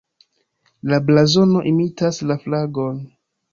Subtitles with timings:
[0.93, 3.01] La blazono imitas la flagon.